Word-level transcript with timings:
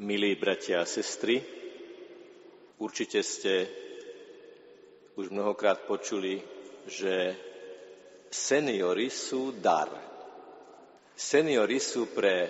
Milí 0.00 0.32
bratia 0.32 0.80
a 0.80 0.88
sestry, 0.88 1.44
určite 2.80 3.20
ste 3.20 3.68
už 5.12 5.28
mnohokrát 5.28 5.84
počuli, 5.84 6.40
že 6.88 7.36
seniory 8.32 9.12
sú 9.12 9.52
dar. 9.60 9.92
Seniory 11.12 11.76
sú 11.76 12.08
pre 12.16 12.48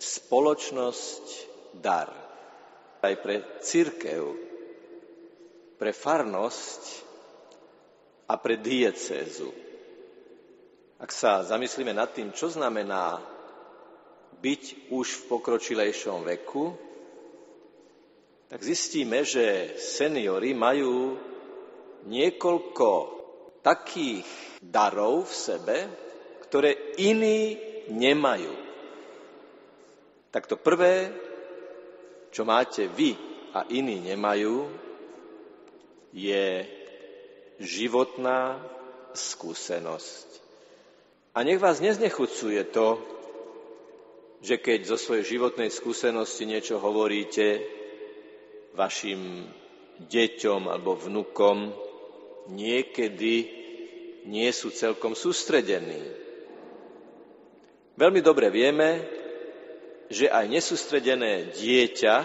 spoločnosť 0.00 1.24
dar. 1.84 2.08
Aj 3.04 3.14
pre 3.20 3.60
církev, 3.60 4.32
pre 5.76 5.92
farnosť 5.92 6.82
a 8.24 8.40
pre 8.40 8.56
diecézu. 8.56 9.52
Ak 10.96 11.12
sa 11.12 11.44
zamyslíme 11.44 11.92
nad 11.92 12.08
tým, 12.08 12.32
čo 12.32 12.48
znamená 12.48 13.36
byť 14.38 14.92
už 14.94 15.06
v 15.06 15.22
pokročilejšom 15.30 16.22
veku, 16.22 16.74
tak 18.48 18.64
zistíme, 18.64 19.26
že 19.28 19.76
seniory 19.76 20.56
majú 20.56 21.20
niekoľko 22.08 22.90
takých 23.60 24.24
darov 24.62 25.28
v 25.28 25.34
sebe, 25.34 25.76
ktoré 26.48 26.96
iní 26.96 27.60
nemajú. 27.92 28.54
Tak 30.32 30.48
to 30.48 30.56
prvé, 30.56 31.12
čo 32.32 32.48
máte 32.48 32.88
vy 32.88 33.12
a 33.52 33.68
iní 33.68 34.00
nemajú, 34.00 34.64
je 36.16 36.64
životná 37.60 38.56
skúsenosť. 39.12 40.26
A 41.36 41.44
nech 41.44 41.60
vás 41.60 41.84
neznechucuje 41.84 42.64
to, 42.72 43.17
že 44.38 44.58
keď 44.62 44.86
zo 44.86 44.96
svojej 44.96 45.38
životnej 45.38 45.70
skúsenosti 45.70 46.46
niečo 46.46 46.78
hovoríte 46.78 47.62
vašim 48.78 49.50
deťom 50.06 50.70
alebo 50.70 50.94
vnukom, 50.94 51.74
niekedy 52.54 53.36
nie 54.30 54.50
sú 54.54 54.70
celkom 54.70 55.18
sústredení. 55.18 55.98
Veľmi 57.98 58.22
dobre 58.22 58.46
vieme, 58.54 59.02
že 60.06 60.30
aj 60.30 60.46
nesústredené 60.46 61.50
dieťa 61.50 62.16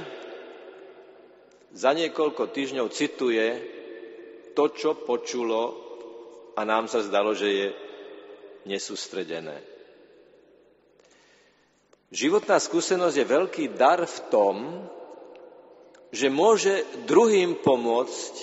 za 1.74 1.92
niekoľko 1.98 2.54
týždňov 2.54 2.88
cituje 2.94 3.48
to, 4.54 4.70
čo 4.70 4.94
počulo 5.02 5.74
a 6.54 6.62
nám 6.62 6.86
sa 6.86 7.02
zdalo, 7.02 7.34
že 7.34 7.50
je 7.50 7.68
nesústredené. 8.70 9.73
Životná 12.14 12.62
skúsenosť 12.62 13.16
je 13.18 13.26
veľký 13.26 13.66
dar 13.74 14.06
v 14.06 14.18
tom, 14.30 14.86
že 16.14 16.30
môže 16.30 16.86
druhým 17.10 17.58
pomôcť, 17.66 18.36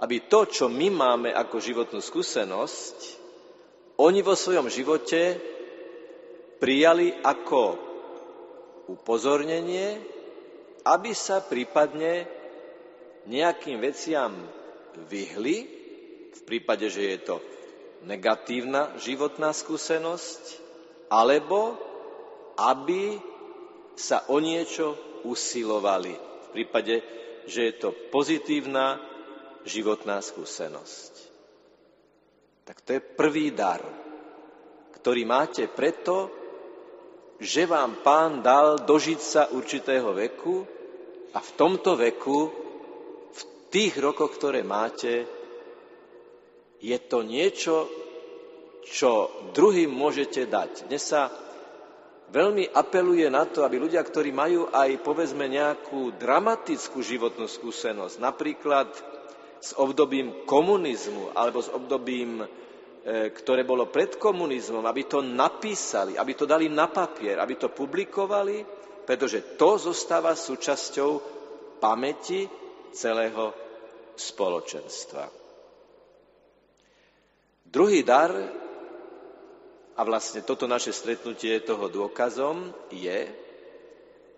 aby 0.00 0.24
to, 0.24 0.48
čo 0.48 0.72
my 0.72 0.88
máme 0.88 1.28
ako 1.28 1.60
životnú 1.60 2.00
skúsenosť, 2.00 2.96
oni 4.00 4.24
vo 4.24 4.32
svojom 4.32 4.72
živote 4.72 5.36
prijali 6.56 7.12
ako 7.20 7.76
upozornenie, 8.96 10.00
aby 10.88 11.12
sa 11.12 11.44
prípadne 11.44 12.24
nejakým 13.28 13.76
veciam 13.76 14.32
vyhli, 15.12 15.68
v 16.32 16.40
prípade, 16.48 16.88
že 16.88 17.12
je 17.12 17.18
to 17.28 17.36
negatívna 18.08 18.96
životná 19.04 19.52
skúsenosť, 19.52 20.42
alebo 21.12 21.92
aby 22.58 23.18
sa 23.94 24.26
o 24.30 24.42
niečo 24.42 24.98
usilovali 25.22 26.14
v 26.14 26.46
prípade, 26.52 27.02
že 27.46 27.70
je 27.70 27.74
to 27.78 27.90
pozitívna 28.10 29.00
životná 29.64 30.20
skúsenosť. 30.20 31.12
Tak 32.64 32.80
to 32.80 32.96
je 32.96 33.00
prvý 33.00 33.52
dar, 33.52 33.80
ktorý 34.96 35.22
máte 35.28 35.68
preto, 35.68 36.32
že 37.36 37.68
vám 37.68 38.00
pán 38.00 38.40
dal 38.40 38.80
dožiť 38.80 39.20
sa 39.20 39.42
určitého 39.52 40.16
veku 40.16 40.64
a 41.34 41.38
v 41.42 41.50
tomto 41.58 41.98
veku, 41.98 42.48
v 43.34 43.40
tých 43.68 43.98
rokoch, 44.00 44.32
ktoré 44.38 44.62
máte, 44.64 45.28
je 46.80 46.98
to 47.04 47.20
niečo, 47.20 47.88
čo 48.84 49.32
druhým 49.56 49.88
môžete 49.88 50.46
dať. 50.46 50.88
Dnes 50.88 51.04
sa 51.04 51.32
veľmi 52.34 52.74
apeluje 52.74 53.30
na 53.30 53.46
to, 53.46 53.62
aby 53.62 53.78
ľudia, 53.78 54.02
ktorí 54.02 54.34
majú 54.34 54.66
aj 54.74 54.98
povedzme 55.06 55.46
nejakú 55.46 56.18
dramatickú 56.18 56.98
životnú 56.98 57.46
skúsenosť, 57.46 58.18
napríklad 58.18 58.90
s 59.62 59.70
obdobím 59.78 60.42
komunizmu 60.42 61.30
alebo 61.38 61.62
s 61.62 61.70
obdobím, 61.70 62.42
e, 62.42 62.46
ktoré 63.30 63.62
bolo 63.62 63.86
pred 63.86 64.18
komunizmom, 64.18 64.82
aby 64.82 65.06
to 65.06 65.22
napísali, 65.22 66.18
aby 66.18 66.34
to 66.34 66.42
dali 66.42 66.66
na 66.66 66.90
papier, 66.90 67.38
aby 67.38 67.54
to 67.54 67.70
publikovali, 67.70 68.66
pretože 69.06 69.54
to 69.54 69.78
zostáva 69.78 70.34
súčasťou 70.34 71.10
pamäti 71.78 72.50
celého 72.90 73.54
spoločenstva. 74.18 75.30
Druhý 77.64 78.06
dar 78.06 78.63
a 79.94 80.00
vlastne 80.02 80.42
toto 80.42 80.66
naše 80.66 80.90
stretnutie 80.90 81.62
toho 81.62 81.86
dôkazom 81.86 82.74
je, 82.90 83.30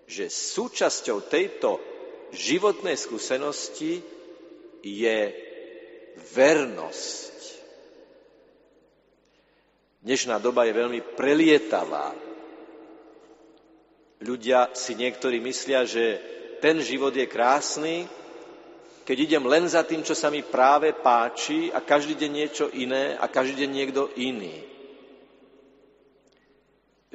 že 0.04 0.28
súčasťou 0.28 1.24
tejto 1.24 1.80
životnej 2.36 2.94
skúsenosti 3.00 4.04
je 4.84 5.18
vernosť. 6.36 7.36
Dnešná 10.06 10.38
doba 10.38 10.68
je 10.68 10.78
veľmi 10.78 11.00
prelietavá. 11.18 12.14
Ľudia 14.22 14.70
si 14.76 14.94
niektorí 14.94 15.42
myslia, 15.42 15.82
že 15.82 16.20
ten 16.62 16.78
život 16.84 17.10
je 17.16 17.26
krásny, 17.26 18.06
keď 19.06 19.16
idem 19.18 19.44
len 19.46 19.64
za 19.70 19.82
tým, 19.82 20.02
čo 20.02 20.14
sa 20.14 20.30
mi 20.30 20.42
práve 20.42 20.90
páči 20.94 21.70
a 21.70 21.78
každý 21.82 22.14
deň 22.18 22.30
niečo 22.30 22.66
iné 22.74 23.14
a 23.18 23.26
každý 23.30 23.66
deň 23.66 23.70
niekto 23.70 24.02
iný. 24.18 24.75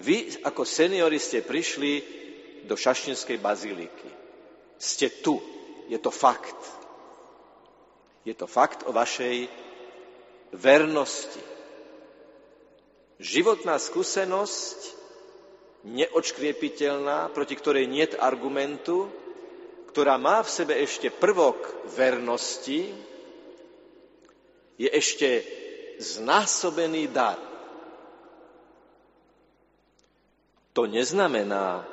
Vy 0.01 0.41
ako 0.41 0.65
seniori 0.65 1.21
ste 1.21 1.45
prišli 1.45 2.01
do 2.65 2.73
Šaštinskej 2.73 3.37
baziliky. 3.37 4.09
Ste 4.81 5.21
tu. 5.21 5.37
Je 5.85 6.01
to 6.01 6.09
fakt. 6.09 6.57
Je 8.25 8.33
to 8.33 8.49
fakt 8.49 8.81
o 8.85 8.93
vašej 8.93 9.45
vernosti. 10.57 11.41
Životná 13.21 13.77
skúsenosť, 13.77 14.97
neočkriepiteľná, 15.85 17.29
proti 17.33 17.53
ktorej 17.53 17.85
niet 17.85 18.17
argumentu, 18.17 19.09
ktorá 19.93 20.17
má 20.17 20.41
v 20.41 20.49
sebe 20.49 20.73
ešte 20.81 21.13
prvok 21.13 21.85
vernosti, 21.93 22.89
je 24.81 24.89
ešte 24.89 25.45
znásobený 26.01 27.13
dar. 27.13 27.50
To 30.71 30.87
neznamená, 30.87 31.83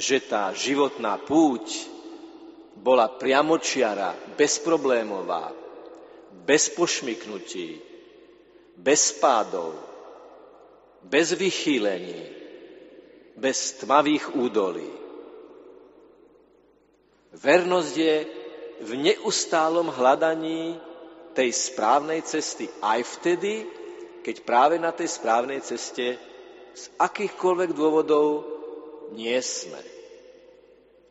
že 0.00 0.18
tá 0.24 0.50
životná 0.56 1.20
púť 1.20 1.86
bola 2.74 3.06
priamočiara, 3.06 4.16
bezproblémová, 4.34 5.52
bez 6.44 6.72
pošmyknutí, 6.72 7.78
bez 8.74 9.14
pádov, 9.20 9.76
bez 11.04 11.36
vychýlení, 11.36 12.22
bez 13.38 13.78
tmavých 13.84 14.34
údolí. 14.34 14.90
Vernosť 17.34 17.94
je 17.94 18.16
v 18.82 18.90
neustálom 18.98 19.90
hľadaní 19.90 20.78
tej 21.34 21.50
správnej 21.50 22.22
cesty 22.22 22.70
aj 22.82 23.00
vtedy, 23.20 23.66
keď 24.22 24.36
práve 24.46 24.78
na 24.78 24.94
tej 24.94 25.10
správnej 25.10 25.60
ceste 25.60 26.18
z 26.74 26.84
akýchkoľvek 26.98 27.70
dôvodov 27.72 28.42
nie 29.14 29.38
sme. 29.38 29.78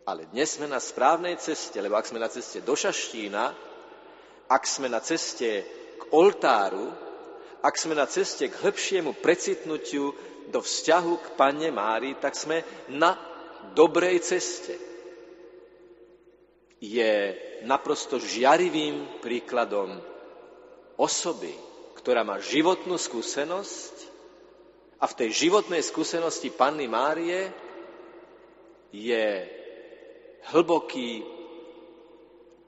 Ale 0.04 0.28
dnes 0.36 0.60
sme 0.60 0.68
na 0.68 0.84
správnej 0.84 1.40
ceste, 1.40 1.80
lebo 1.80 1.96
ak 1.96 2.12
sme 2.12 2.20
na 2.20 2.28
ceste 2.28 2.60
do 2.60 2.76
Šaštína, 2.76 3.56
ak 4.52 4.64
sme 4.68 4.92
na 4.92 5.00
ceste 5.00 5.64
k 5.96 6.04
oltáru, 6.12 6.92
ak 7.64 7.76
sme 7.80 7.96
na 7.96 8.04
ceste 8.04 8.52
k 8.52 8.60
hĺbšiemu 8.60 9.16
precitnutiu 9.24 10.12
do 10.52 10.60
vzťahu 10.60 11.14
k 11.24 11.28
Panne 11.40 11.72
Mári, 11.72 12.20
tak 12.20 12.36
sme 12.36 12.68
na 12.92 13.16
dobrej 13.72 14.20
ceste. 14.20 14.76
Je 16.84 17.32
naprosto 17.64 18.20
žiarivým 18.20 19.24
príkladom 19.24 19.96
osoby, 21.00 21.56
ktorá 21.96 22.28
má 22.28 22.44
životnú 22.44 23.00
skúsenosť 23.00 24.13
a 25.04 25.06
v 25.12 25.20
tej 25.20 25.36
životnej 25.36 25.84
skúsenosti 25.84 26.48
Panny 26.48 26.88
Márie 26.88 27.52
je 28.96 29.28
hlboký 30.56 31.28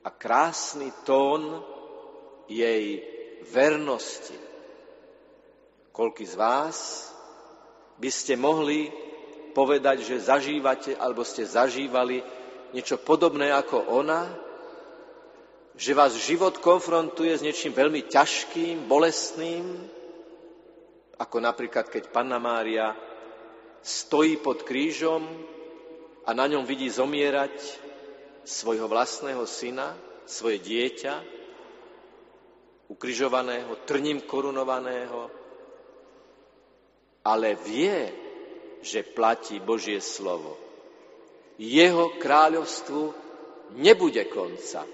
a 0.03 0.11
krásny 0.11 0.91
tón 1.07 1.63
jej 2.51 2.99
vernosti. 3.55 4.35
Koľký 5.95 6.27
z 6.27 6.35
vás 6.35 6.77
by 8.03 8.11
ste 8.11 8.35
mohli 8.35 8.91
povedať, 9.55 10.03
že 10.03 10.27
zažívate 10.27 10.91
alebo 10.99 11.23
ste 11.23 11.47
zažívali 11.47 12.19
niečo 12.75 12.99
podobné 12.99 13.55
ako 13.55 13.95
ona, 13.95 14.27
že 15.79 15.95
vás 15.95 16.11
život 16.19 16.59
konfrontuje 16.59 17.31
s 17.31 17.39
niečím 17.39 17.71
veľmi 17.71 18.11
ťažkým, 18.11 18.91
bolestným, 18.91 19.63
ako 21.15 21.38
napríklad 21.39 21.88
keď 21.88 22.12
Panna 22.12 22.39
Mária 22.39 22.91
stojí 23.85 24.41
pod 24.41 24.65
krížom 24.67 25.23
a 26.25 26.29
na 26.33 26.45
ňom 26.50 26.65
vidí 26.65 26.89
zomierať 26.89 27.53
svojho 28.45 28.89
vlastného 28.89 29.45
syna, 29.45 29.94
svoje 30.25 30.57
dieťa, 30.62 31.13
ukrižovaného, 32.89 33.85
trním 33.85 34.25
korunovaného, 34.25 35.29
ale 37.25 37.57
vie, 37.57 37.97
že 38.85 39.01
platí 39.01 39.57
Božie 39.57 39.97
slovo. 39.97 40.57
Jeho 41.57 42.21
kráľovstvu 42.21 43.01
nebude 43.81 44.21
konca. 44.29 44.85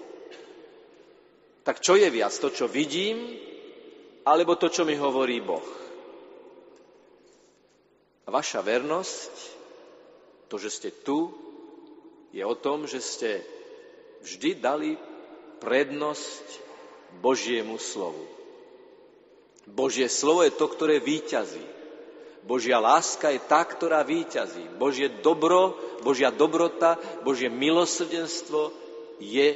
Tak 1.61 1.83
čo 1.83 1.99
je 1.99 2.07
viac? 2.07 2.31
To, 2.39 2.47
čo 2.47 2.71
vidím, 2.71 3.35
alebo 4.23 4.55
to, 4.55 4.71
čo 4.71 4.87
mi 4.87 4.95
hovorí 4.95 5.43
Boh? 5.43 5.90
A 8.25 8.29
vaša 8.29 8.61
vernosť, 8.61 9.33
to, 10.47 10.55
že 10.61 10.69
ste 10.69 10.89
tu, 11.01 11.31
je 12.31 12.43
o 12.45 12.55
tom, 12.55 12.87
že 12.87 13.03
ste 13.03 13.43
vždy 14.23 14.61
dali 14.61 14.95
prednosť 15.59 16.45
Božiemu 17.19 17.75
slovu. 17.81 18.23
Božie 19.67 20.07
slovo 20.09 20.41
je 20.47 20.53
to, 20.55 20.65
ktoré 20.71 20.97
výťazí. 21.03 21.63
Božia 22.41 22.81
láska 22.81 23.29
je 23.29 23.41
tá, 23.45 23.61
ktorá 23.61 24.01
výťazí. 24.01 24.81
Božie 24.81 25.21
dobro, 25.21 25.77
Božia 26.01 26.33
dobrota, 26.33 26.97
Božie 27.21 27.53
milosrdenstvo 27.53 28.73
je 29.21 29.53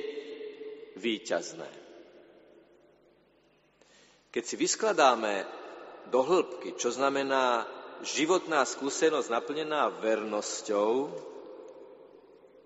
výťazné. 0.94 1.72
Keď 4.30 4.44
si 4.46 4.56
vyskladáme 4.60 5.48
do 6.14 6.22
hĺbky, 6.22 6.78
čo 6.78 6.94
znamená 6.94 7.66
životná 8.06 8.62
skúsenosť 8.62 9.34
naplnená 9.34 9.90
vernosťou, 10.00 11.10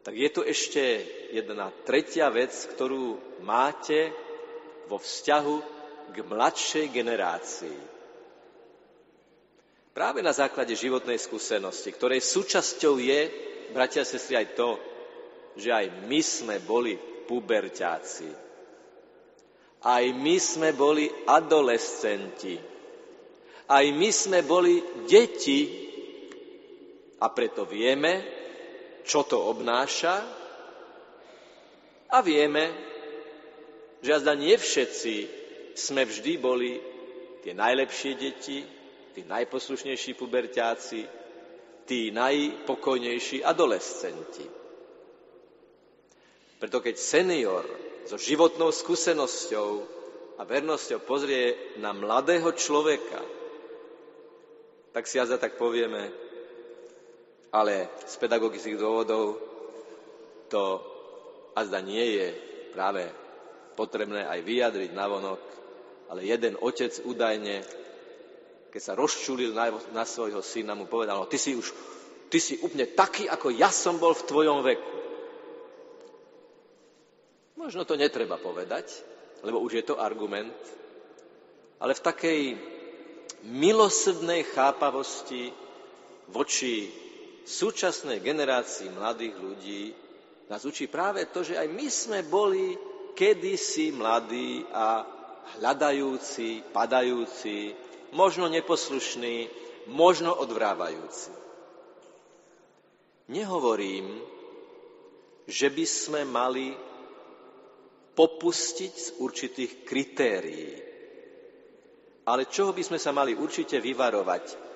tak 0.04 0.16
je 0.16 0.30
tu 0.32 0.42
ešte 0.44 0.84
jedna 1.32 1.72
tretia 1.88 2.28
vec, 2.28 2.52
ktorú 2.52 3.40
máte 3.44 4.12
vo 4.92 5.00
vzťahu 5.00 5.56
k 6.12 6.18
mladšej 6.26 6.86
generácii. 6.92 7.80
Práve 9.94 10.24
na 10.24 10.32
základe 10.32 10.74
životnej 10.80 11.20
skúsenosti, 11.20 11.92
ktorej 11.92 12.24
súčasťou 12.24 12.98
je, 13.04 13.20
bratia 13.76 14.02
a 14.02 14.08
sestry, 14.08 14.40
aj 14.40 14.48
to, 14.56 14.80
že 15.60 15.70
aj 15.70 15.86
my 16.08 16.22
sme 16.24 16.56
boli 16.64 16.96
puberťáci. 17.28 18.30
Aj 19.84 20.04
my 20.04 20.36
sme 20.40 20.72
boli 20.76 21.08
adolescenti. 21.28 22.56
Aj 23.70 23.86
my 23.86 24.10
sme 24.10 24.42
boli 24.42 24.82
deti 25.06 25.70
a 27.22 27.30
preto 27.30 27.70
vieme, 27.70 28.26
čo 29.06 29.30
to 29.30 29.38
obnáša 29.46 30.16
a 32.10 32.18
vieme, 32.26 32.74
že 34.02 34.16
azda 34.18 34.34
nie 34.34 34.58
všetci 34.58 35.16
sme 35.78 36.02
vždy 36.10 36.34
boli 36.42 36.82
tie 37.46 37.54
najlepšie 37.54 38.12
deti, 38.18 38.66
tí 39.14 39.22
najposlušnejší 39.22 40.18
puberťáci, 40.18 41.02
tí 41.86 42.10
najpokojnejší 42.10 43.46
adolescenti. 43.46 44.46
Preto 46.60 46.78
keď 46.84 46.96
senior 46.98 47.64
so 48.10 48.20
životnou 48.20 48.74
skúsenosťou 48.74 49.70
a 50.40 50.42
vernosťou 50.44 51.00
pozrie 51.06 51.78
na 51.80 51.96
mladého 51.96 52.52
človeka, 52.56 53.20
tak 54.94 55.06
si 55.06 55.22
azda 55.22 55.38
tak 55.38 55.58
povieme, 55.58 56.10
ale 57.54 57.90
z 58.06 58.16
pedagogických 58.18 58.78
dôvodov 58.78 59.38
to 60.50 60.64
azda 61.54 61.82
nie 61.82 62.06
je 62.18 62.28
práve 62.74 63.06
potrebné 63.74 64.26
aj 64.26 64.40
vyjadriť 64.46 64.92
navonok, 64.94 65.42
ale 66.10 66.26
jeden 66.26 66.58
otec 66.58 66.94
údajne 67.06 67.62
keď 68.70 68.82
sa 68.82 68.94
rozčulil 68.94 69.52
na, 69.52 69.74
na 69.92 70.06
svojho 70.06 70.46
syna, 70.46 70.78
mu 70.78 70.86
povedal, 70.86 71.18
no 71.18 71.26
ty 71.26 71.42
si 71.42 71.58
už, 71.58 71.74
ty 72.30 72.38
si 72.38 72.62
úplne 72.62 72.86
taký, 72.86 73.26
ako 73.26 73.50
ja 73.50 73.74
som 73.74 73.98
bol 73.98 74.14
v 74.14 74.28
tvojom 74.30 74.62
veku. 74.62 74.94
Možno 77.58 77.84
to 77.84 78.00
netreba 78.00 78.38
povedať, 78.40 78.94
lebo 79.44 79.60
už 79.60 79.82
je 79.82 79.84
to 79.84 80.00
argument, 80.00 80.56
ale 81.82 81.98
v 81.98 82.06
takej 82.06 82.40
milosrdnej 83.48 84.44
chápavosti 84.52 85.54
voči 86.30 86.90
súčasnej 87.46 88.22
generácii 88.22 88.94
mladých 88.94 89.36
ľudí 89.40 89.84
nás 90.50 90.66
učí 90.66 90.90
práve 90.90 91.30
to, 91.30 91.46
že 91.46 91.62
aj 91.62 91.68
my 91.70 91.88
sme 91.90 92.20
boli 92.26 92.74
kedysi 93.14 93.94
mladí 93.94 94.66
a 94.74 95.06
hľadajúci, 95.62 96.74
padajúci, 96.74 97.78
možno 98.18 98.50
neposlušný, 98.50 99.46
možno 99.94 100.34
odvrávajúci. 100.34 101.34
Nehovorím, 103.30 104.26
že 105.46 105.70
by 105.70 105.86
sme 105.86 106.22
mali 106.26 106.74
popustiť 108.18 108.94
z 108.94 109.08
určitých 109.22 109.72
kritérií. 109.86 110.89
Ale 112.30 112.46
čoho 112.46 112.78
by 112.78 112.86
sme 112.86 113.02
sa 113.02 113.10
mali 113.10 113.34
určite 113.34 113.82
vyvarovať? 113.82 114.70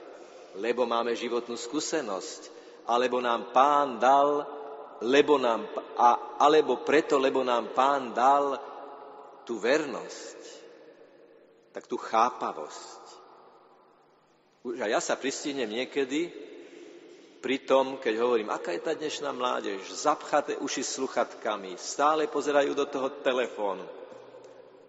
Lebo 0.57 0.89
máme 0.89 1.13
životnú 1.13 1.53
skúsenosť, 1.53 2.49
alebo 2.89 3.21
nám 3.21 3.53
pán 3.53 4.01
dal, 4.01 4.41
lebo 5.05 5.37
nám, 5.37 5.69
a, 5.93 6.37
alebo 6.41 6.81
preto, 6.81 7.21
lebo 7.21 7.45
nám 7.45 7.69
pán 7.77 8.09
dal 8.09 8.57
tú 9.45 9.61
vernosť, 9.61 10.39
tak 11.77 11.85
tú 11.85 11.97
chápavosť. 11.97 13.03
Už 14.63 14.79
aj 14.79 14.89
ja 14.89 15.01
sa 15.03 15.19
pristihnem 15.19 15.67
niekedy 15.67 16.31
pri 17.43 17.67
tom, 17.67 17.99
keď 17.99 18.13
hovorím, 18.23 18.49
aká 18.49 18.71
je 18.71 18.81
tá 18.81 18.95
dnešná 18.95 19.35
mládež, 19.35 19.83
zapchaté 19.91 20.55
uši 20.57 20.79
sluchatkami, 20.79 21.75
stále 21.75 22.31
pozerajú 22.31 22.71
do 22.71 22.87
toho 22.87 23.11
telefónu. 23.19 23.83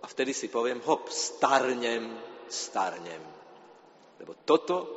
A 0.00 0.06
vtedy 0.06 0.30
si 0.30 0.46
poviem, 0.46 0.78
hop, 0.86 1.10
starnem, 1.10 2.33
starnem. 2.48 3.22
Lebo 4.20 4.34
toto 4.46 4.88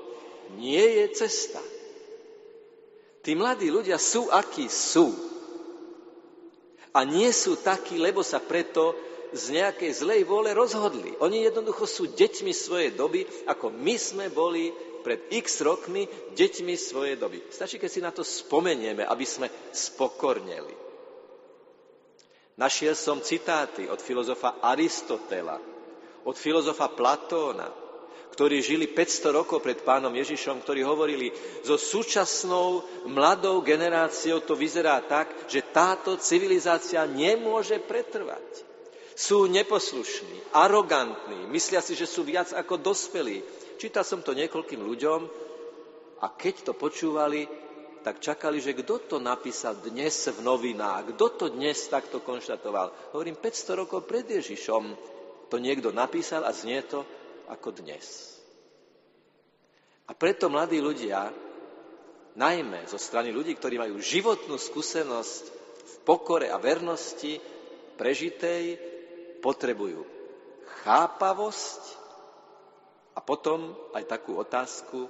nie 0.56 1.04
je 1.04 1.06
cesta. 1.16 1.62
Tí 3.22 3.36
mladí 3.36 3.68
ľudia 3.68 4.00
sú, 4.00 4.32
akí 4.32 4.72
sú. 4.72 5.12
A 6.96 7.04
nie 7.04 7.28
sú 7.36 7.60
takí, 7.60 8.00
lebo 8.00 8.24
sa 8.24 8.40
preto 8.40 8.96
z 9.36 9.60
nejakej 9.60 9.92
zlej 9.92 10.22
vôle 10.24 10.56
rozhodli. 10.56 11.12
Oni 11.20 11.44
jednoducho 11.44 11.84
sú 11.84 12.08
deťmi 12.16 12.56
svojej 12.56 12.96
doby, 12.96 13.28
ako 13.52 13.76
my 13.76 13.96
sme 14.00 14.26
boli 14.32 14.72
pred 15.04 15.28
x 15.32 15.60
rokmi 15.64 16.08
deťmi 16.36 16.76
svojej 16.80 17.20
doby. 17.20 17.44
Stačí, 17.52 17.76
keď 17.76 17.90
si 17.92 18.02
na 18.04 18.12
to 18.16 18.24
spomenieme, 18.24 19.04
aby 19.04 19.26
sme 19.28 19.52
spokorneli. 19.76 20.88
Našiel 22.58 22.98
som 22.98 23.22
citáty 23.22 23.86
od 23.86 24.02
filozofa 24.02 24.58
Aristotela, 24.64 25.62
od 26.28 26.36
filozofa 26.36 26.92
Platóna, 26.92 27.72
ktorí 28.36 28.60
žili 28.60 28.92
500 28.92 29.32
rokov 29.32 29.64
pred 29.64 29.80
pánom 29.82 30.12
Ježišom, 30.12 30.60
ktorí 30.62 30.84
hovorili, 30.84 31.32
so 31.64 31.80
súčasnou 31.80 32.84
mladou 33.08 33.64
generáciou 33.64 34.44
to 34.44 34.54
vyzerá 34.54 35.00
tak, 35.08 35.48
že 35.48 35.64
táto 35.72 36.20
civilizácia 36.20 37.08
nemôže 37.08 37.80
pretrvať 37.80 38.68
sú 39.18 39.50
neposlušní, 39.50 40.54
arogantní, 40.54 41.50
myslia 41.50 41.82
si, 41.82 41.98
že 41.98 42.06
sú 42.06 42.22
viac 42.22 42.54
ako 42.54 42.78
dospelí. 42.78 43.42
Čítal 43.82 44.06
som 44.06 44.22
to 44.22 44.38
niekoľkým 44.38 44.78
ľuďom 44.78 45.22
a 46.22 46.30
keď 46.38 46.70
to 46.70 46.74
počúvali, 46.78 47.50
tak 48.06 48.22
čakali, 48.22 48.62
že 48.62 48.78
kto 48.78 49.10
to 49.10 49.18
napísal 49.18 49.82
dnes 49.82 50.30
v 50.30 50.46
novinách, 50.46 51.18
kto 51.18 51.26
to 51.34 51.46
dnes 51.50 51.82
takto 51.90 52.22
konštatoval. 52.22 52.94
Hovorím, 53.18 53.42
500 53.42 53.82
rokov 53.82 54.06
pred 54.06 54.30
Ježišom 54.30 54.94
to 55.48 55.58
niekto 55.58 55.96
napísal 55.96 56.44
a 56.44 56.52
znie 56.52 56.84
to 56.84 57.04
ako 57.48 57.72
dnes. 57.72 58.38
A 60.08 60.16
preto, 60.16 60.48
mladí 60.48 60.80
ľudia, 60.80 61.32
najmä 62.40 62.88
zo 62.88 62.96
strany 62.96 63.36
ľudí, 63.36 63.56
ktorí 63.56 63.76
majú 63.76 64.00
životnú 64.00 64.56
skúsenosť 64.56 65.44
v 65.84 65.96
pokore 66.08 66.48
a 66.48 66.62
vernosti 66.62 67.40
prežitej, 68.00 68.80
potrebujú 69.44 70.06
chápavosť 70.88 71.84
a 73.16 73.20
potom 73.20 73.76
aj 73.92 74.04
takú 74.08 74.40
otázku, 74.40 75.10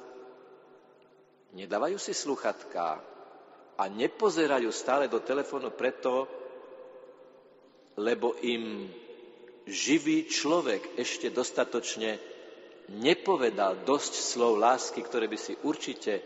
nedávajú 1.53 1.97
si 2.01 2.15
sluchatká 2.15 2.89
a 3.77 3.83
nepozerajú 3.85 4.69
stále 4.73 5.05
do 5.05 5.21
telefónu 5.21 5.69
preto, 5.75 6.25
lebo 7.97 8.33
im 8.41 8.89
živý 9.67 10.25
človek 10.31 10.95
ešte 10.95 11.27
dostatočne 11.29 12.17
nepovedal 12.95 13.83
dosť 13.83 14.13
slov 14.15 14.59
lásky, 14.59 15.03
ktoré 15.03 15.27
by 15.27 15.37
si 15.39 15.53
určite 15.67 16.23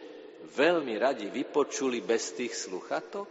veľmi 0.54 0.94
radi 1.02 1.30
vypočuli 1.30 2.06
bez 2.06 2.38
tých 2.38 2.54
sluchatok? 2.54 3.30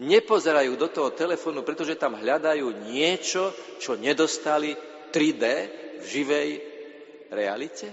Nepozerajú 0.00 0.80
do 0.80 0.88
toho 0.88 1.12
telefónu, 1.12 1.60
pretože 1.60 2.00
tam 2.00 2.16
hľadajú 2.16 2.88
niečo, 2.88 3.52
čo 3.76 4.00
nedostali 4.00 4.72
3D 5.12 5.44
v 6.00 6.04
živej 6.04 6.50
realite? 7.28 7.88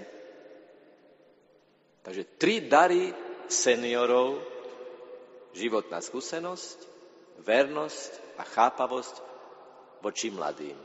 Takže 2.08 2.40
tri 2.40 2.64
dary 2.64 3.12
seniorov, 3.52 4.40
životná 5.52 6.00
skúsenosť, 6.00 6.78
vernosť 7.44 8.40
a 8.40 8.44
chápavosť 8.48 9.27
voči 10.02 10.30
mladým. 10.30 10.78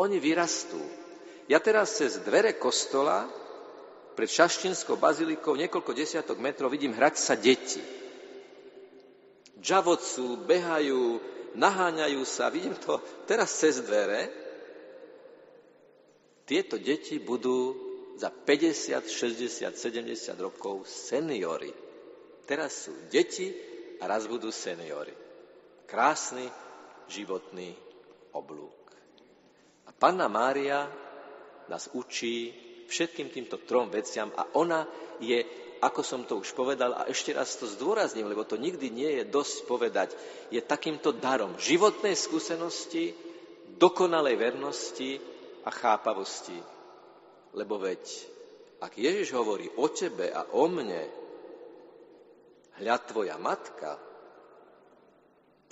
Oni 0.00 0.16
vyrastú. 0.16 0.80
Ja 1.50 1.60
teraz 1.60 1.98
cez 2.00 2.16
dvere 2.22 2.56
kostola 2.56 3.28
pred 4.12 4.28
Šaštinskou 4.28 4.96
bazilikou 4.96 5.56
niekoľko 5.56 5.92
desiatok 5.92 6.38
metrov 6.40 6.72
vidím 6.72 6.96
hrať 6.96 7.14
sa 7.16 7.34
deti. 7.36 7.80
Džavocú, 9.62 10.42
behajú, 10.48 11.20
naháňajú 11.54 12.22
sa, 12.26 12.50
vidím 12.50 12.74
to 12.76 12.98
teraz 13.28 13.52
cez 13.52 13.80
dvere. 13.84 14.28
Tieto 16.42 16.76
deti 16.76 17.22
budú 17.22 17.76
za 18.18 18.28
50, 18.28 19.08
60, 19.08 19.72
70 19.72 20.12
rokov 20.40 20.84
seniory. 20.84 21.72
Teraz 22.44 22.88
sú 22.88 22.92
deti 23.08 23.48
a 24.02 24.10
raz 24.10 24.26
budú 24.26 24.50
seniory. 24.50 25.14
Krásny 25.86 26.44
životný 27.08 27.72
oblúk. 28.36 28.82
A 29.88 29.90
Panna 29.94 30.26
Mária 30.28 30.88
nás 31.68 31.88
učí 31.92 32.52
všetkým 32.88 33.32
týmto 33.32 33.62
trom 33.64 33.88
veciam 33.88 34.28
a 34.36 34.52
ona 34.58 34.84
je, 35.16 35.40
ako 35.80 36.00
som 36.04 36.28
to 36.28 36.44
už 36.44 36.52
povedal 36.52 36.92
a 36.92 37.08
ešte 37.08 37.32
raz 37.32 37.56
to 37.56 37.64
zdôrazním, 37.64 38.28
lebo 38.28 38.44
to 38.44 38.60
nikdy 38.60 38.92
nie 38.92 39.10
je 39.20 39.24
dosť 39.24 39.56
povedať, 39.64 40.08
je 40.52 40.60
takýmto 40.60 41.16
darom 41.16 41.56
životnej 41.56 42.12
skúsenosti, 42.12 43.16
dokonalej 43.80 44.36
vernosti 44.36 45.16
a 45.64 45.70
chápavosti. 45.72 46.58
Lebo 47.56 47.80
veď, 47.80 48.04
ak 48.84 48.92
Ježiš 49.00 49.32
hovorí 49.32 49.72
o 49.80 49.88
tebe 49.88 50.28
a 50.28 50.44
o 50.52 50.68
mne, 50.68 51.02
hľa 52.82 52.96
tvoja 53.08 53.36
matka, 53.40 53.96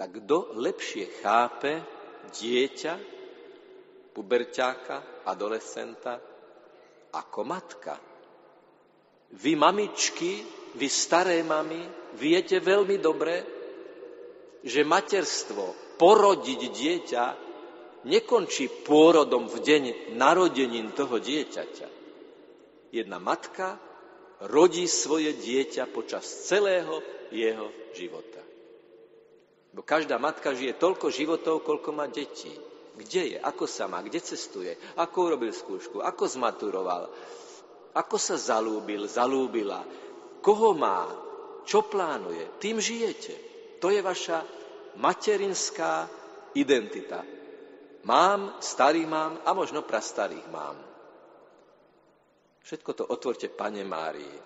tak 0.00 0.16
kto 0.16 0.56
lepšie 0.56 1.20
chápe 1.20 1.99
dieťa, 2.30 2.94
puberťáka, 4.14 5.26
adolescenta, 5.26 6.18
ako 7.10 7.40
matka. 7.42 7.98
Vy 9.30 9.54
mamičky, 9.54 10.42
vy 10.74 10.88
staré 10.90 11.42
mami, 11.42 11.82
viete 12.18 12.58
veľmi 12.58 12.98
dobre, 12.98 13.34
že 14.62 14.86
materstvo, 14.86 15.96
porodiť 15.98 16.60
dieťa, 16.70 17.24
nekončí 18.06 18.86
pôrodom 18.86 19.46
v 19.46 19.56
deň 19.60 19.84
narodenín 20.16 20.90
toho 20.96 21.20
dieťaťa. 21.20 21.88
Jedna 22.90 23.18
matka 23.22 23.78
rodí 24.50 24.88
svoje 24.88 25.36
dieťa 25.36 25.86
počas 25.92 26.24
celého 26.24 26.98
jeho 27.30 27.70
života. 27.94 28.49
Bo 29.70 29.86
každá 29.86 30.18
matka 30.18 30.50
žije 30.50 30.78
toľko 30.78 31.14
životov, 31.14 31.62
koľko 31.62 31.90
má 31.94 32.10
detí. 32.10 32.50
Kde 32.98 33.34
je, 33.34 33.38
ako 33.38 33.64
sa 33.70 33.86
má, 33.86 34.02
kde 34.02 34.18
cestuje, 34.18 34.74
ako 34.98 35.16
urobil 35.30 35.54
skúšku, 35.54 36.02
ako 36.02 36.26
zmaturoval, 36.26 37.08
ako 37.94 38.16
sa 38.18 38.36
zalúbil, 38.36 39.06
zalúbila, 39.06 39.82
koho 40.42 40.74
má, 40.74 41.06
čo 41.64 41.86
plánuje. 41.86 42.58
Tým 42.58 42.82
žijete. 42.82 43.34
To 43.78 43.88
je 43.88 44.02
vaša 44.02 44.42
materinská 44.98 46.10
identita. 46.58 47.22
Mám, 48.04 48.58
starý 48.60 49.06
mám 49.06 49.38
a 49.44 49.50
možno 49.52 49.86
prastarých 49.86 50.48
mám. 50.50 50.76
Všetko 52.64 52.90
to 52.92 53.04
otvorte 53.08 53.48
Pane 53.48 53.84
Márii. 53.84 54.36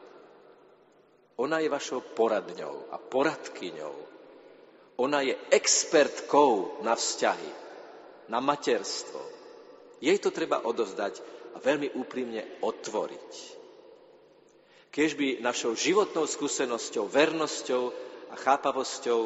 Ona 1.43 1.59
je 1.59 1.69
vašou 1.71 2.15
poradňou 2.15 2.95
a 2.95 2.97
poradkyňou. 2.99 4.14
Ona 5.01 5.27
je 5.27 5.35
expertkou 5.51 6.83
na 6.87 6.95
vzťahy 6.95 7.65
na 8.29 8.41
materstvo. 8.41 9.21
Jej 10.01 10.21
to 10.21 10.31
treba 10.33 10.65
odovzdať 10.65 11.21
a 11.57 11.59
veľmi 11.61 11.97
úprimne 11.97 12.61
otvoriť. 12.61 13.33
Keď 14.95 15.11
by 15.19 15.29
našou 15.43 15.75
životnou 15.75 16.25
skúsenosťou, 16.29 17.11
vernosťou 17.11 17.83
a 18.31 18.35
chápavosťou 18.39 19.21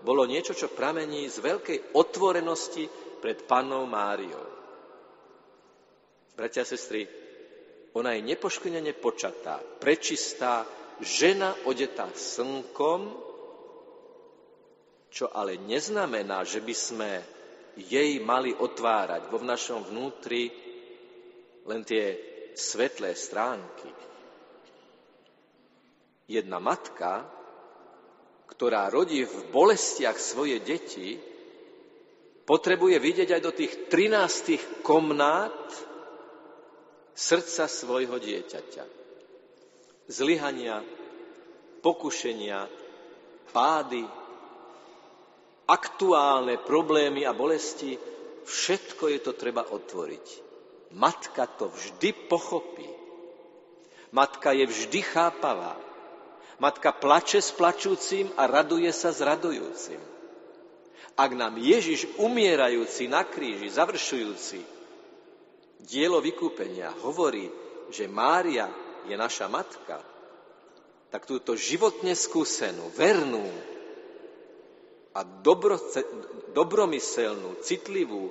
bolo 0.00 0.24
niečo, 0.24 0.56
čo 0.56 0.72
pramení 0.72 1.28
z 1.28 1.44
veľkej 1.44 1.78
otvorenosti 1.92 2.88
pred 3.20 3.44
Pannou 3.44 3.84
Máriou. 3.84 4.48
Bratia 6.32 6.64
a 6.64 6.70
sestry, 6.72 7.04
ona 7.92 8.16
je 8.16 8.24
nepoškvrnene 8.24 8.96
počatá, 8.96 9.60
prečistá, 9.60 10.64
žena 11.04 11.52
odetá 11.68 12.08
slnkom, 12.08 13.29
čo 15.10 15.26
ale 15.28 15.58
neznamená, 15.58 16.46
že 16.46 16.62
by 16.62 16.74
sme 16.74 17.10
jej 17.76 18.22
mali 18.22 18.54
otvárať 18.54 19.26
vo 19.26 19.42
našom 19.42 19.82
vnútri 19.90 20.50
len 21.66 21.82
tie 21.82 22.18
svetlé 22.54 23.14
stránky. 23.14 23.90
Jedna 26.30 26.62
matka, 26.62 27.26
ktorá 28.46 28.86
rodí 28.86 29.26
v 29.26 29.50
bolestiach 29.50 30.14
svoje 30.14 30.62
deti, 30.62 31.18
potrebuje 32.46 32.96
vidieť 32.98 33.28
aj 33.34 33.42
do 33.42 33.52
tých 33.54 33.72
trinástých 33.90 34.82
komnát 34.86 35.54
srdca 37.14 37.66
svojho 37.66 38.18
dieťaťa. 38.18 38.84
Zlyhania, 40.10 40.82
pokušenia, 41.82 42.66
pády, 43.50 44.02
aktuálne 45.70 46.58
problémy 46.58 47.22
a 47.22 47.30
bolesti, 47.30 47.94
všetko 48.42 49.06
je 49.06 49.18
to 49.22 49.32
treba 49.38 49.62
otvoriť. 49.62 50.26
Matka 50.98 51.46
to 51.46 51.70
vždy 51.70 52.10
pochopí. 52.26 52.90
Matka 54.10 54.50
je 54.50 54.66
vždy 54.66 55.00
chápavá. 55.06 55.78
Matka 56.58 56.90
plače 56.90 57.38
s 57.38 57.54
plačúcim 57.54 58.34
a 58.34 58.50
raduje 58.50 58.90
sa 58.90 59.14
s 59.14 59.22
radujúcim. 59.22 60.02
Ak 61.14 61.30
nám 61.32 61.56
Ježiš 61.62 62.10
umierajúci 62.18 63.06
na 63.06 63.22
kríži, 63.22 63.70
završujúci 63.70 64.60
dielo 65.86 66.20
vykúpenia, 66.20 66.92
hovorí, 67.00 67.48
že 67.88 68.10
Mária 68.10 68.68
je 69.08 69.16
naša 69.16 69.48
matka, 69.48 70.02
tak 71.08 71.26
túto 71.26 71.56
životne 71.56 72.12
skúsenú, 72.14 72.92
vernú, 72.94 73.46
a 75.14 75.20
dobro, 75.26 75.78
dobromyselnú, 76.54 77.58
citlivú, 77.66 78.30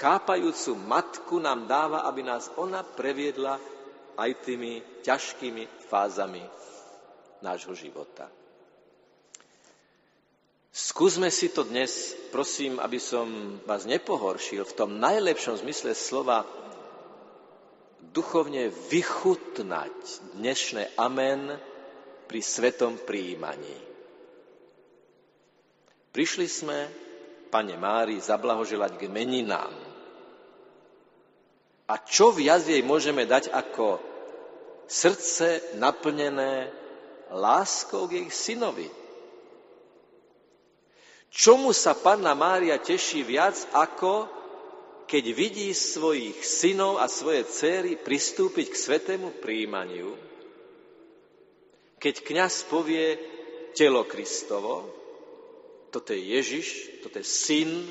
chápajúcu 0.00 0.72
matku 0.88 1.36
nám 1.36 1.68
dáva, 1.68 2.08
aby 2.08 2.24
nás 2.24 2.48
ona 2.56 2.80
previedla 2.80 3.60
aj 4.16 4.30
tými 4.44 4.80
ťažkými 5.04 5.88
fázami 5.88 6.44
nášho 7.44 7.76
života. 7.76 8.28
Skúsme 10.72 11.28
si 11.28 11.52
to 11.52 11.68
dnes, 11.68 12.16
prosím, 12.32 12.80
aby 12.80 12.96
som 12.96 13.60
vás 13.68 13.84
nepohoršil, 13.84 14.64
v 14.64 14.76
tom 14.76 14.96
najlepšom 14.96 15.60
zmysle 15.60 15.92
slova 15.92 16.48
duchovne 18.00 18.72
vychutnať 18.88 19.92
dnešné 20.40 20.96
amen 20.96 21.60
pri 22.24 22.40
svetom 22.40 22.96
príjmaní. 22.96 23.91
Prišli 26.12 26.44
sme, 26.44 26.92
pane 27.48 27.72
Mári, 27.80 28.20
zablahoželať 28.20 29.00
k 29.00 29.08
meninám. 29.08 29.72
A 31.88 31.94
čo 32.04 32.32
viac 32.36 32.68
jej 32.68 32.84
môžeme 32.84 33.24
dať 33.24 33.48
ako 33.48 33.96
srdce 34.84 35.76
naplnené 35.80 36.68
láskou 37.32 38.08
k 38.08 38.20
jej 38.20 38.28
synovi. 38.28 38.88
Čomu 41.32 41.72
sa 41.72 41.96
panna 41.96 42.36
Mária 42.36 42.76
teší 42.76 43.24
viac, 43.24 43.56
ako 43.72 44.28
keď 45.08 45.24
vidí 45.32 45.72
svojich 45.72 46.44
synov 46.44 47.00
a 47.00 47.08
svoje 47.08 47.48
céry 47.48 47.96
pristúpiť 47.96 48.68
k 48.68 48.76
svetému 48.76 49.40
príjmaniu, 49.40 50.12
keď 51.96 52.14
kňaz 52.20 52.68
povie 52.68 53.16
telo 53.72 54.04
Kristovo, 54.04 55.01
toto 55.92 56.16
je 56.16 56.24
Ježiš, 56.24 56.66
toto 57.04 57.20
je 57.20 57.26
syn 57.28 57.84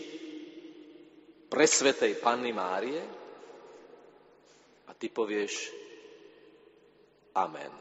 presvetej 1.54 2.18
Panny 2.18 2.50
Márie 2.50 2.98
a 4.90 4.92
ty 4.98 5.06
povieš 5.14 5.70
Amen. 7.38 7.72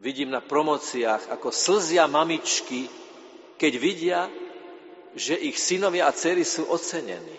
Vidím 0.00 0.32
na 0.32 0.40
promociách, 0.40 1.28
ako 1.32 1.52
slzia 1.52 2.08
mamičky, 2.08 2.88
keď 3.60 3.72
vidia, 3.76 4.20
že 5.12 5.36
ich 5.36 5.60
synovia 5.60 6.08
a 6.08 6.16
dcery 6.16 6.44
sú 6.44 6.68
ocenení. 6.68 7.36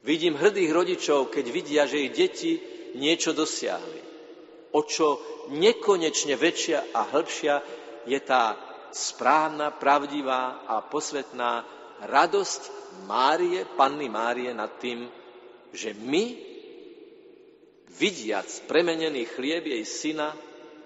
Vidím 0.00 0.38
hrdých 0.38 0.70
rodičov, 0.72 1.28
keď 1.28 1.44
vidia, 1.52 1.82
že 1.84 2.08
ich 2.08 2.12
deti 2.16 2.52
niečo 2.96 3.36
dosiahli. 3.36 4.15
O 4.74 4.80
čo 4.82 5.22
nekonečne 5.52 6.34
väčšia 6.34 6.90
a 6.94 7.00
hĺbšia 7.12 7.54
je 8.06 8.18
tá 8.22 8.56
správna, 8.90 9.70
pravdivá 9.70 10.66
a 10.66 10.82
posvetná 10.82 11.62
radosť 12.02 12.62
Márie, 13.04 13.64
Panny 13.76 14.08
Márie 14.08 14.50
nad 14.56 14.72
tým, 14.80 15.06
že 15.72 15.92
my 15.92 16.36
vidiac 17.96 18.48
premenený 18.68 19.28
chlieb 19.36 19.68
jej 19.68 19.84
syna 19.84 20.32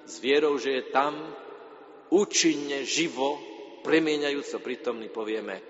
s 0.07 0.19
vierou, 0.19 0.59
že 0.59 0.81
je 0.81 0.85
tam 0.91 1.15
účinne, 2.11 2.83
živo, 2.83 3.39
premieňajúco 3.87 4.59
prítomný, 4.61 5.09
povieme 5.09 5.63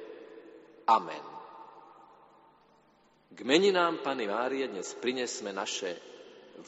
Amen. 0.88 1.24
K 3.30 3.38
meninám 3.46 4.02
Pany 4.02 4.26
Márie 4.26 4.66
dnes 4.66 4.90
prinesme 4.98 5.54
naše 5.54 5.94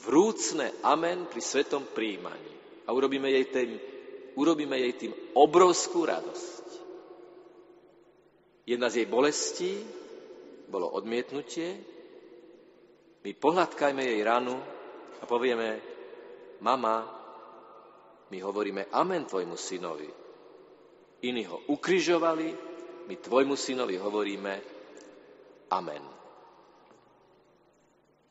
vrúcne 0.01 0.73
Amen 0.81 1.29
pri 1.29 1.41
svetom 1.41 1.85
príjmaní 1.93 2.53
a 2.85 2.91
urobíme 2.91 3.29
jej 3.29 3.45
tým, 3.47 3.77
urobíme 4.35 4.75
jej 4.79 4.93
tým 4.97 5.13
obrovskú 5.37 6.03
radosť. 6.03 6.65
Jedna 8.63 8.87
z 8.87 9.03
jej 9.03 9.07
bolestí 9.07 9.73
bolo 10.71 10.89
odmietnutie, 10.95 11.77
my 13.23 13.31
pohľadkajme 13.31 14.03
jej 14.03 14.21
ranu 14.23 14.55
a 15.19 15.23
povieme, 15.23 15.79
mama, 16.59 17.07
my 18.31 18.37
hovoríme 18.39 18.91
amen 18.91 19.23
tvojmu 19.27 19.55
synovi. 19.55 20.09
Iní 21.23 21.43
ho 21.47 21.57
ukrižovali, 21.71 22.47
my 23.07 23.15
tvojmu 23.15 23.55
synovi 23.55 23.95
hovoríme 23.95 24.53
amen. 25.71 26.12